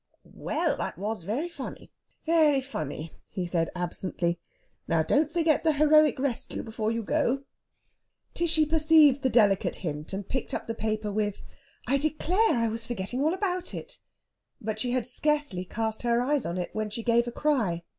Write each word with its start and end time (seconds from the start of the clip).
"Well, 0.23 0.77
that 0.77 0.97
was 0.97 1.21
very 1.21 1.47
funny 1.47 1.91
very 2.25 2.59
funny!" 2.59 3.13
said 3.45 3.69
he 3.75 3.79
absently. 3.79 4.39
"Now, 4.87 5.03
don't 5.03 5.31
forget 5.31 5.61
the 5.61 5.73
heroic 5.73 6.17
rescue 6.17 6.63
before 6.63 6.91
you 6.91 7.03
go." 7.03 7.43
Tishy 8.33 8.65
perceived 8.65 9.21
the 9.21 9.29
delicate 9.29 9.75
hint, 9.85 10.11
and 10.11 10.27
picked 10.27 10.55
up 10.55 10.65
the 10.65 10.73
paper 10.73 11.11
with 11.11 11.43
"I 11.85 11.97
declare 11.99 12.55
I 12.57 12.67
was 12.67 12.83
forgetting 12.87 13.21
all 13.21 13.35
about 13.35 13.75
it!" 13.75 13.99
But 14.59 14.79
she 14.79 14.89
had 14.89 15.05
scarcely 15.05 15.65
cast 15.65 16.01
her 16.01 16.19
eyes 16.19 16.47
on 16.47 16.57
it 16.57 16.71
when 16.73 16.89
she 16.89 17.03
gave 17.03 17.27
a 17.27 17.31
cry. 17.31 17.83